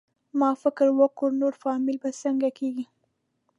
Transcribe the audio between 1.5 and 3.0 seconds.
فامیل به څنګه کېږي؟